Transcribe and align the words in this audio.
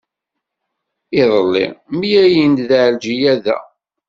Iḍelli, 1.21 1.67
mlalen-d 1.97 2.69
Ɛelǧiya 2.83 3.33
da. 3.43 3.57